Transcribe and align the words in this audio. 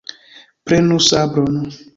Prenu 0.65 0.97
sabron! 1.09 1.57